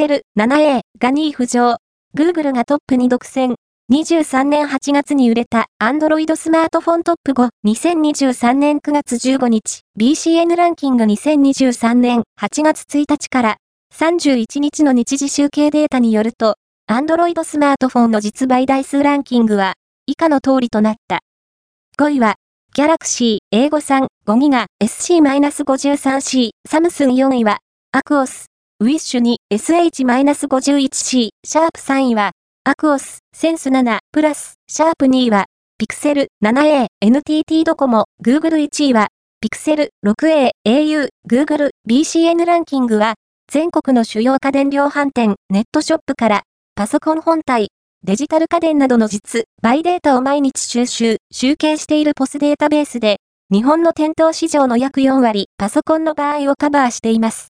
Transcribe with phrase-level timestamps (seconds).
[0.00, 1.76] Pixel 7a が2位浮上。
[2.16, 3.54] Google がトップに独占。
[3.92, 5.66] 23年8月に売れた。
[5.78, 11.04] Android スマートフォントップ5、2023年9月15日、BCN ランキング。
[11.04, 12.22] 2023年。
[12.40, 13.56] 8月1日から。
[13.94, 16.54] 31日の日時集計データによると、
[16.90, 19.74] Android スマートフォンの実売台数ランキングは。
[20.06, 21.18] 以下の通りとなった。
[21.98, 22.36] 5位は、
[22.74, 27.58] Galaxy A53 5GB SC-53C、サムスン4位は、
[27.92, 28.49] アクオス、
[28.82, 32.30] ウィッシュ2 SH-51C、シャープ3位は、
[32.64, 35.44] アクオス、センス7、プラス、シャープ2位は、
[35.76, 39.08] ピクセル 7A、NTT ドコモ、Google 1位は、
[39.42, 43.16] ピクセル 6A、au、Google、BCN ランキングは、
[43.52, 46.42] 全国の主要家電量販店、ネットショップから、
[46.74, 47.68] パソコン本体、
[48.02, 53.18] デジタル家電などの実、バイデータを毎日収集、集計しているポスデータベースで、
[53.52, 57.48] 日本の店頭市場の約4割、パソコンの場合をカバーしています。